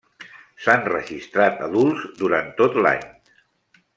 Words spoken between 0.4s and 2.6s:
S'han registrat adults durant